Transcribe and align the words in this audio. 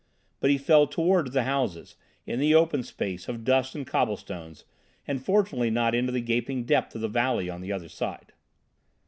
But 0.39 0.49
he 0.49 0.57
fell 0.57 0.87
towards 0.87 1.29
the 1.29 1.43
houses, 1.43 1.95
in 2.25 2.39
the 2.39 2.55
open 2.55 2.81
space 2.81 3.27
of 3.29 3.43
dust 3.43 3.75
and 3.75 3.85
cobblestones, 3.85 4.65
and 5.07 5.23
fortunately 5.23 5.69
not 5.69 5.93
into 5.93 6.11
the 6.11 6.21
gaping 6.21 6.63
depth 6.63 6.95
of 6.95 7.01
the 7.01 7.07
valley 7.07 7.51
on 7.51 7.61
the 7.61 7.69
farther 7.69 7.87
side. 7.87 8.33